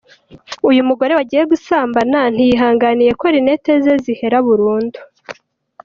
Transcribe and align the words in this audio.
Uyu 0.69 0.81
mugore 0.89 1.11
wagiye 1.19 1.43
gusambana, 1.51 2.19
ntiyihanganiye 2.33 3.11
ko 3.19 3.25
linete 3.33 3.71
ze 3.83 3.93
zihera 4.03 4.37
burundu. 4.47 4.99